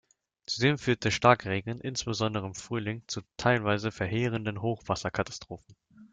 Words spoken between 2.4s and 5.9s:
im Frühling zu teilweise verheerenden Hochwasserkatastrophen.